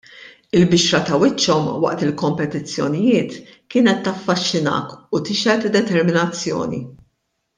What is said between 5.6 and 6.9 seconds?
determinazzjoni.